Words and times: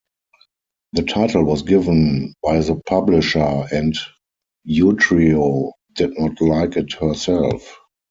The 0.93 1.03
title 1.03 1.43
was 1.43 1.61
given 1.61 2.33
by 2.41 2.57
the 2.61 2.81
publisher, 2.87 3.67
and 3.71 3.95
Utrio 4.67 5.73
did 5.93 6.17
not 6.19 6.41
like 6.41 6.75
it 6.75 6.93
herself. 6.93 7.79